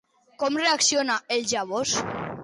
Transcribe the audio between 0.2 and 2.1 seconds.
Com reacciona ell, llavors?